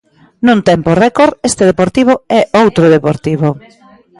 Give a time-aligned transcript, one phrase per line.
[0.45, 3.49] Nun tempo récord este Deportivo é outro Deportivo.